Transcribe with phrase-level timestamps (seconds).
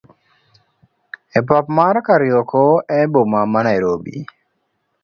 [1.39, 4.15] e pap mar kariokor e boma ma Nairobi